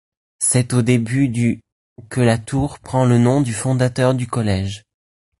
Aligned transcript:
C'est 0.39 0.73
au 0.73 0.81
début 0.81 1.29
du 1.29 1.61
que 2.09 2.21
la 2.21 2.39
tour 2.39 2.79
prend 2.79 3.05
le 3.05 3.19
nom 3.19 3.39
du 3.39 3.53
fondateur 3.53 4.15
du 4.15 4.25
collège. 4.25 4.81